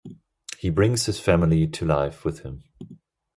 [0.57, 2.63] He brings his family to live with him.